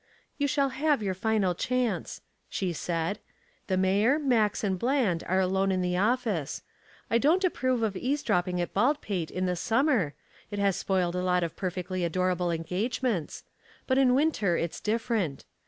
[0.39, 3.19] "You shall have your final chance," she said.
[3.67, 6.63] "The mayor, Max and Bland are alone in the office.
[7.11, 10.15] I don't approve of eavesdropping at Baldpate in the summer
[10.49, 13.43] it has spoiled a lot of perfectly adorable engagements.
[13.85, 15.45] But in winter it's different.